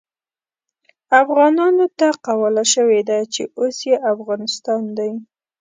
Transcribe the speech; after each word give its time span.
افغانانو 1.21 1.85
ته 1.99 2.07
قواله 2.25 2.63
شوې 2.73 3.01
ده 3.09 3.19
چې 3.33 3.43
اوس 3.59 3.77
يې 3.89 3.95
افغانستان 4.13 4.83
دی. 4.97 5.11